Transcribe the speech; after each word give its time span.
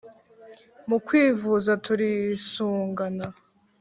mu 0.89 0.97
kwivuza 1.05 1.71
turisungana 1.85 3.25